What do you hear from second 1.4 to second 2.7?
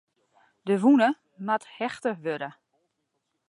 moat hechte wurde.